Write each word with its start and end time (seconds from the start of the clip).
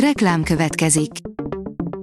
Reklám 0.00 0.42
következik. 0.42 1.10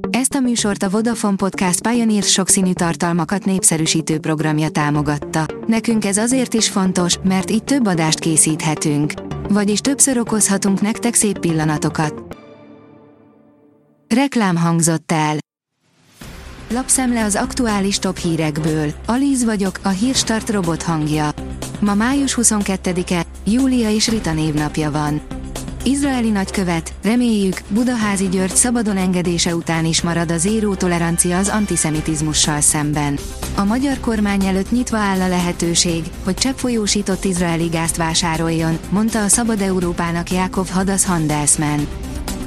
Ezt 0.09 0.33
a 0.33 0.39
műsort 0.39 0.83
a 0.83 0.89
Vodafone 0.89 1.35
Podcast 1.35 1.87
Pioneer 1.87 2.23
sokszínű 2.23 2.73
tartalmakat 2.73 3.45
népszerűsítő 3.45 4.19
programja 4.19 4.69
támogatta. 4.69 5.45
Nekünk 5.67 6.05
ez 6.05 6.17
azért 6.17 6.53
is 6.53 6.69
fontos, 6.69 7.17
mert 7.23 7.51
így 7.51 7.63
több 7.63 7.87
adást 7.87 8.19
készíthetünk. 8.19 9.13
Vagyis 9.49 9.79
többször 9.79 10.17
okozhatunk 10.17 10.81
nektek 10.81 11.13
szép 11.13 11.39
pillanatokat. 11.39 12.37
Reklám 14.15 14.57
hangzott 14.57 15.11
el. 15.11 15.37
Lapszemle 16.69 17.23
az 17.23 17.35
aktuális 17.35 17.99
top 17.99 18.17
hírekből. 18.17 18.93
Alíz 19.05 19.43
vagyok, 19.43 19.79
a 19.83 19.89
hírstart 19.89 20.49
robot 20.49 20.83
hangja. 20.83 21.29
Ma 21.79 21.93
május 21.93 22.37
22-e, 22.41 23.25
Júlia 23.45 23.89
és 23.89 24.09
Rita 24.09 24.33
névnapja 24.33 24.91
van. 24.91 25.21
Izraeli 25.85 26.29
nagykövet, 26.29 26.93
reméljük, 27.03 27.61
Budaházi 27.67 28.29
György 28.29 28.55
szabadon 28.55 28.97
engedése 28.97 29.55
után 29.55 29.85
is 29.85 30.01
marad 30.01 30.31
a 30.31 30.37
zéró 30.37 30.75
tolerancia 30.75 31.37
az 31.37 31.49
antiszemitizmussal 31.49 32.61
szemben. 32.61 33.17
A 33.55 33.63
magyar 33.63 33.99
kormány 33.99 34.45
előtt 34.45 34.71
nyitva 34.71 34.97
áll 34.97 35.21
a 35.21 35.27
lehetőség, 35.27 36.03
hogy 36.23 36.33
cseppfolyósított 36.33 37.23
izraeli 37.23 37.67
gázt 37.67 37.95
vásároljon, 37.97 38.77
mondta 38.89 39.23
a 39.23 39.27
Szabad 39.27 39.61
Európának 39.61 40.31
Jákov 40.31 40.69
Hadas 40.69 41.05
Handelsman. 41.05 41.87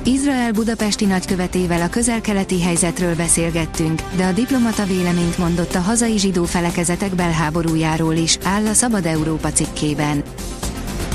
Izrael 0.05 0.53
budapesti 0.53 1.05
nagykövetével 1.05 1.83
a 1.83 1.89
közelkeleti 1.89 2.63
helyzetről 2.63 3.15
beszélgettünk, 3.15 4.03
de 4.17 4.25
a 4.27 4.33
diplomata 4.33 4.85
véleményt 4.85 5.39
mondott 5.39 5.75
a 5.75 5.81
hazai 5.81 6.19
zsidó 6.19 6.45
felekezetek 6.45 7.15
belháborújáról 7.15 8.15
is, 8.15 8.39
áll 8.45 8.67
a 8.67 8.73
Szabad 8.73 9.07
Európa 9.07 9.53
cikkében. 9.53 10.23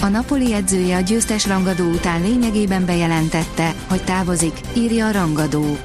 A 0.04 0.08
Napoli 0.08 0.54
edzője 0.54 0.96
a 0.96 1.00
győztes 1.00 1.48
rangadó 1.48 1.84
után 1.84 2.22
lényegében 2.22 2.86
bejelentette, 2.86 3.74
hogy 3.90 4.04
távozik, 4.04 4.60
írja 4.74 5.08
a 5.08 5.12
rangadó. 5.12 5.78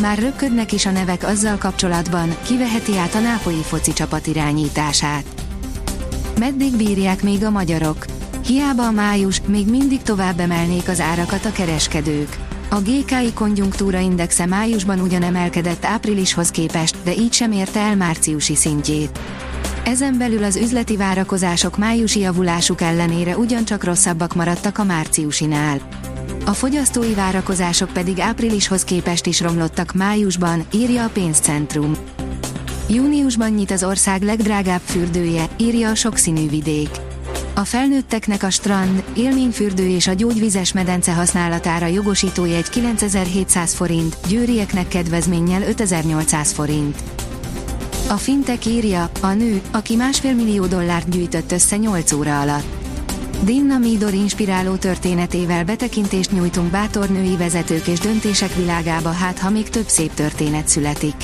Már 0.00 0.18
röpködnek 0.18 0.72
is 0.72 0.86
a 0.86 0.90
nevek 0.90 1.24
azzal 1.24 1.56
kapcsolatban, 1.56 2.36
kiveheti 2.46 2.96
át 2.98 3.14
a 3.14 3.20
nápolyi 3.20 3.62
foci 3.62 3.92
csapat 3.92 4.26
irányítását. 4.26 5.24
Meddig 6.38 6.76
bírják 6.76 7.22
még 7.22 7.44
a 7.44 7.50
magyarok? 7.50 8.04
Hiába 8.46 8.86
a 8.86 8.90
május, 8.90 9.40
még 9.46 9.68
mindig 9.68 10.02
tovább 10.02 10.40
emelnék 10.40 10.88
az 10.88 11.00
árakat 11.00 11.44
a 11.44 11.52
kereskedők. 11.52 12.36
A 12.70 12.80
GKI 12.80 13.32
konjunktúra 13.34 13.98
indexe 13.98 14.46
májusban 14.46 15.00
ugyan 15.00 15.22
emelkedett 15.22 15.84
áprilishoz 15.84 16.50
képest, 16.50 16.96
de 17.04 17.14
így 17.14 17.32
sem 17.32 17.52
érte 17.52 17.80
el 17.80 17.96
márciusi 17.96 18.54
szintjét. 18.54 19.18
Ezen 19.84 20.18
belül 20.18 20.44
az 20.44 20.56
üzleti 20.56 20.96
várakozások 20.96 21.78
májusi 21.78 22.20
javulásuk 22.20 22.80
ellenére 22.80 23.36
ugyancsak 23.36 23.84
rosszabbak 23.84 24.34
maradtak 24.34 24.78
a 24.78 24.84
márciusinál. 24.84 25.80
A 26.44 26.52
fogyasztói 26.52 27.14
várakozások 27.14 27.92
pedig 27.92 28.18
áprilishoz 28.18 28.84
képest 28.84 29.26
is 29.26 29.40
romlottak 29.40 29.92
májusban, 29.92 30.64
írja 30.72 31.04
a 31.04 31.08
pénzcentrum. 31.08 31.92
Júniusban 32.88 33.50
nyit 33.50 33.70
az 33.70 33.84
ország 33.84 34.22
legdrágább 34.22 34.80
fürdője, 34.84 35.44
írja 35.56 35.90
a 35.90 35.94
sokszínű 35.94 36.48
vidék. 36.48 36.90
A 37.54 37.64
felnőtteknek 37.64 38.42
a 38.42 38.50
strand, 38.50 39.04
élményfürdő 39.16 39.88
és 39.88 40.06
a 40.06 40.12
gyógyvizes 40.12 40.72
medence 40.72 41.12
használatára 41.12 41.86
jogosítója 41.86 42.56
egy 42.56 42.68
9700 42.68 43.74
forint, 43.74 44.16
győrieknek 44.28 44.88
kedvezménnyel 44.88 45.62
5800 45.62 46.52
forint. 46.52 47.21
A 48.08 48.16
fintek 48.16 48.66
írja, 48.66 49.10
a 49.20 49.26
nő, 49.26 49.62
aki 49.70 49.96
másfél 49.96 50.34
millió 50.34 50.66
dollárt 50.66 51.08
gyűjtött 51.08 51.52
össze 51.52 51.76
8 51.76 52.12
óra 52.12 52.40
alatt. 52.40 52.64
Dinna 53.44 53.78
Midor 53.78 54.14
inspiráló 54.14 54.74
történetével 54.74 55.64
betekintést 55.64 56.32
nyújtunk 56.32 56.70
bátor 56.70 57.08
női 57.08 57.36
vezetők 57.36 57.86
és 57.86 57.98
döntések 57.98 58.54
világába, 58.54 59.10
hát 59.10 59.38
ha 59.38 59.50
még 59.50 59.68
több 59.68 59.88
szép 59.88 60.14
történet 60.14 60.68
születik. 60.68 61.14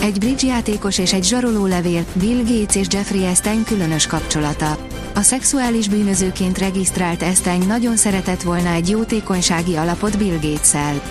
Egy 0.00 0.18
bridge 0.18 0.46
játékos 0.46 0.98
és 0.98 1.12
egy 1.12 1.24
zsaroló 1.24 1.66
levél, 1.66 2.04
Bill 2.12 2.42
Gates 2.42 2.76
és 2.76 2.86
Jeffrey 2.90 3.24
Epstein 3.24 3.64
különös 3.64 4.06
kapcsolata. 4.06 4.86
A 5.14 5.20
szexuális 5.20 5.88
bűnözőként 5.88 6.58
regisztrált 6.58 7.22
Epstein 7.22 7.66
nagyon 7.66 7.96
szeretett 7.96 8.42
volna 8.42 8.68
egy 8.72 8.88
jótékonysági 8.88 9.76
alapot 9.76 10.18
Bill 10.18 10.38
Gates-el. 10.42 11.02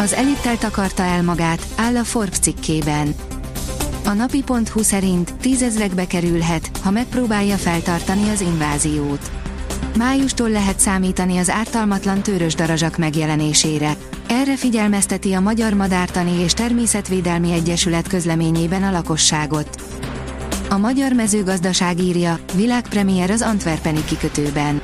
Az 0.00 0.12
elittel 0.12 0.58
takarta 0.58 1.02
el 1.02 1.22
magát, 1.22 1.66
áll 1.76 1.96
a 1.96 2.04
Forbes 2.04 2.38
cikkében. 2.38 3.14
A 4.04 4.12
napi.hu 4.12 4.82
szerint 4.82 5.34
tízezrekbe 5.34 6.06
kerülhet, 6.06 6.70
ha 6.82 6.90
megpróbálja 6.90 7.56
feltartani 7.56 8.28
az 8.28 8.40
inváziót. 8.40 9.30
Májustól 9.98 10.50
lehet 10.50 10.78
számítani 10.78 11.36
az 11.36 11.50
ártalmatlan 11.50 12.22
törös 12.22 12.54
darazsak 12.54 12.96
megjelenésére. 12.96 13.96
Erre 14.28 14.56
figyelmezteti 14.56 15.32
a 15.32 15.40
Magyar 15.40 15.72
Madártani 15.72 16.40
és 16.42 16.52
Természetvédelmi 16.52 17.52
Egyesület 17.52 18.08
közleményében 18.08 18.82
a 18.82 18.90
lakosságot. 18.90 19.82
A 20.68 20.76
Magyar 20.76 21.12
Mezőgazdaság 21.12 22.00
írja, 22.00 22.38
világpremier 22.54 23.30
az 23.30 23.42
Antwerpeni 23.42 24.04
kikötőben. 24.04 24.80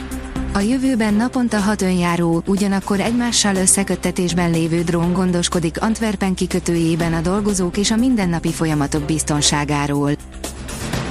A 0.53 0.61
jövőben 0.61 1.15
naponta 1.15 1.59
hat 1.59 1.83
önjáró, 1.83 2.43
ugyanakkor 2.47 3.01
egymással 3.01 3.57
összeköttetésben 3.57 4.51
lévő 4.51 4.83
drón 4.83 5.13
gondoskodik 5.13 5.83
Antwerpen 5.83 6.35
kikötőjében 6.35 7.13
a 7.13 7.21
dolgozók 7.21 7.77
és 7.77 7.91
a 7.91 7.97
mindennapi 7.97 8.53
folyamatok 8.53 9.03
biztonságáról. 9.03 10.11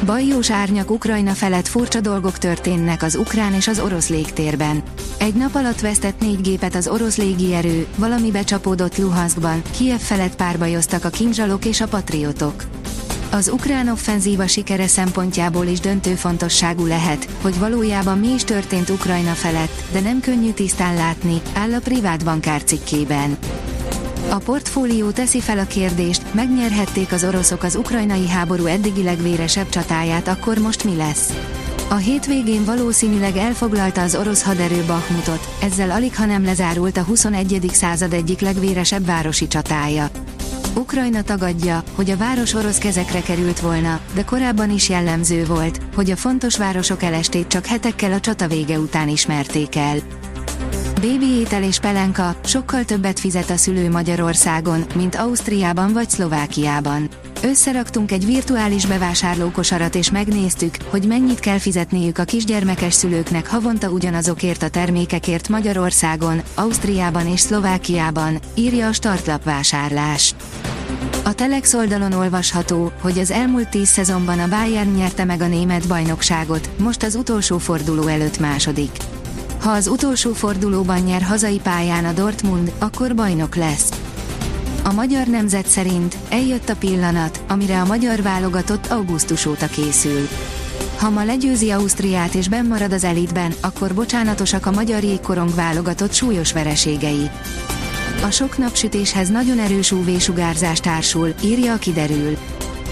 Bajós 0.06 0.52
árnyak 0.52 0.92
Ukrajna 0.92 1.32
felett 1.32 1.68
furcsa 1.68 2.02
dolgok 2.02 2.38
történnek 2.38 3.04
az 3.04 3.16
ukrán 3.16 3.54
és 3.54 3.68
az 3.68 3.80
orosz 3.80 4.10
légtérben. 4.10 4.84
Egy 5.18 5.34
nap 5.34 5.56
alatt 5.56 5.80
vesztett 5.80 6.20
négy 6.20 6.42
gépet 6.42 6.76
az 6.76 6.88
orosz 6.88 7.18
légierő, 7.18 7.88
valami 7.96 8.32
becsapódott 8.32 8.98
Luhanskban, 8.98 9.62
Kiev 9.78 10.00
felett 10.00 10.36
párbajoztak 10.36 11.06
a 11.06 11.10
kinzsalok 11.10 11.66
és 11.66 11.82
a 11.82 11.88
patriotok. 11.88 12.64
Az 13.32 13.50
ukrán 13.50 13.88
offenzíva 13.88 14.48
sikere 14.48 14.88
szempontjából 14.88 15.66
is 15.66 15.80
döntő 15.80 16.16
fontosságú 16.16 16.86
lehet, 16.86 17.28
hogy 17.42 17.60
valójában 17.60 18.18
mi 18.20 18.28
is 18.28 18.44
történt 18.44 18.90
Ukrajna 18.90 19.34
felett, 19.34 19.84
de 19.92 20.00
nem 20.00 20.20
könnyű 20.20 20.52
tisztán 20.52 20.96
látni, 20.96 21.42
áll 21.54 21.74
a 21.74 21.80
privát 21.80 22.24
bankár 22.24 22.64
cikkében. 22.64 23.38
A 24.30 24.38
portfólió 24.38 25.10
teszi 25.10 25.40
fel 25.40 25.60
a 25.60 25.66
kérdést, 25.66 26.34
megnyerhették 26.34 27.12
az 27.12 27.24
oroszok 27.24 27.64
az 27.64 27.76
ukrajnai 27.76 28.28
háború 28.28 28.66
eddigi 28.66 29.04
legvéresebb 29.04 29.70
csatáját, 29.70 30.28
akkor 30.28 30.58
most 30.58 30.84
mi 30.84 30.96
lesz? 30.96 31.34
A 31.90 31.96
hétvégén 31.96 32.66
valószínűleg 32.66 33.36
elfoglalta 33.36 34.02
az 34.02 34.16
orosz 34.16 34.44
haderő 34.44 34.84
Bahmutot, 34.88 35.50
ezzel 35.62 35.92
alig 35.92 36.16
ha 36.16 36.26
nem 36.26 36.44
lezárult 36.44 36.98
a 36.98 37.04
21. 37.04 37.70
század 37.72 38.14
egyik 38.14 38.40
legvéresebb 38.40 39.06
városi 39.06 39.48
csatája. 39.48 40.10
Ukrajna 40.76 41.22
tagadja, 41.22 41.84
hogy 41.96 42.10
a 42.10 42.18
város 42.18 42.54
orosz 42.54 42.78
kezekre 42.78 43.22
került 43.22 43.60
volna, 43.60 44.00
de 44.14 44.24
korábban 44.24 44.70
is 44.72 44.90
jellemző 44.90 45.46
volt, 45.46 45.80
hogy 45.96 46.12
a 46.12 46.16
fontos 46.16 46.58
városok 46.58 47.04
elestét 47.04 47.48
csak 47.48 47.66
hetekkel 47.66 48.12
a 48.12 48.20
csata 48.20 48.48
vége 48.48 48.80
után 48.80 49.08
ismerték 49.08 49.76
el. 49.76 49.98
Bébi 51.02 51.26
étel 51.26 51.64
és 51.64 51.80
pelenka 51.80 52.36
sokkal 52.44 52.86
többet 52.86 53.20
fizet 53.20 53.50
a 53.50 53.58
szülő 53.58 53.90
Magyarországon, 53.90 54.86
mint 54.96 55.16
Ausztriában 55.16 55.94
vagy 55.94 56.10
Szlovákiában. 56.10 57.10
Összeraktunk 57.44 58.12
egy 58.12 58.26
virtuális 58.26 58.86
bevásárlókosarat 58.86 59.96
és 59.96 60.12
megnéztük, 60.12 60.76
hogy 60.90 61.08
mennyit 61.08 61.40
kell 61.40 61.58
fizetniük 61.58 62.18
a 62.18 62.24
kisgyermekes 62.24 62.94
szülőknek 62.94 63.48
havonta 63.48 63.90
ugyanazokért 63.90 64.64
a 64.64 64.70
termékekért 64.70 65.50
Magyarországon, 65.50 66.42
Ausztriában 66.56 67.28
és 67.28 67.40
Szlovákiában, 67.40 68.40
írja 68.56 68.88
a 68.88 68.94
startlap 68.94 69.44
vásárlás. 69.44 70.36
A 71.30 71.34
Telex 71.34 71.74
oldalon 71.74 72.14
olvasható, 72.14 72.92
hogy 73.02 73.20
az 73.20 73.32
elmúlt 73.32 73.70
tíz 73.70 73.88
szezonban 73.88 74.40
a 74.40 74.48
Bayern 74.48 74.92
nyerte 74.92 75.26
meg 75.26 75.42
a 75.42 75.48
német 75.48 75.88
bajnokságot, 75.88 76.70
most 76.78 77.04
az 77.04 77.16
utolsó 77.16 77.58
forduló 77.58 78.08
előtt 78.08 78.40
második. 78.40 78.92
Ha 79.62 79.70
az 79.70 79.88
utolsó 79.88 80.34
fordulóban 80.34 81.00
nyer 81.00 81.22
hazai 81.22 81.60
pályán 81.64 82.06
a 82.06 82.12
Dortmund, 82.12 82.72
akkor 82.78 83.16
bajnok 83.16 83.56
lesz. 83.56 83.90
A 84.84 84.94
magyar 84.94 85.28
nemzet 85.28 85.68
szerint 85.68 86.18
eljött 86.30 86.70
a 86.70 86.76
pillanat, 86.76 87.42
amire 87.48 87.82
a 87.82 87.86
magyar 87.86 88.22
válogatott 88.22 88.88
augusztus 88.88 89.46
óta 89.46 89.68
készül. 89.68 90.28
Ha 90.98 91.10
ma 91.10 91.24
legyőzi 91.24 91.72
Ausztriát 91.72 92.34
és 92.34 92.50
marad 92.70 92.92
az 92.92 93.04
elitben, 93.04 93.54
akkor 93.62 93.94
bocsánatosak 93.94 94.66
a 94.66 94.72
magyar 94.72 95.04
jégkorong 95.04 95.56
válogatott 95.56 96.14
súlyos 96.14 96.54
vereségei. 96.54 97.30
A 98.24 98.32
sok 98.32 98.58
napsütéshez 98.58 99.30
nagyon 99.30 99.60
erős 99.60 99.92
UV-sugárzás 99.92 100.80
társul, 100.80 101.34
írja 101.44 101.74
a 101.74 101.78
kiderül. 101.78 102.38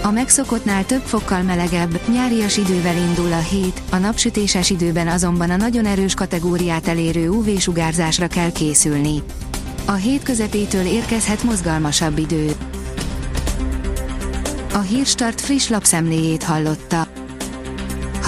A 0.02 0.10
megszokottnál 0.10 0.86
több 0.86 1.02
fokkal 1.02 1.42
melegebb, 1.42 2.00
nyárias 2.12 2.56
idővel 2.56 2.96
indul 2.96 3.32
a 3.32 3.38
hét, 3.38 3.82
a 3.90 3.96
napsütéses 3.96 4.70
időben 4.70 5.08
azonban 5.08 5.50
a 5.50 5.56
nagyon 5.56 5.86
erős 5.86 6.14
kategóriát 6.14 6.88
elérő 6.88 7.28
UV-sugárzásra 7.28 8.26
kell 8.26 8.52
készülni. 8.52 9.22
A 9.84 9.92
hét 9.92 10.22
közepétől 10.22 10.86
érkezhet 10.86 11.42
mozgalmasabb 11.42 12.18
idő. 12.18 12.52
A 14.72 14.80
Hírstart 14.80 15.40
friss 15.40 15.68
lapszemléjét 15.68 16.42
hallotta. 16.42 17.07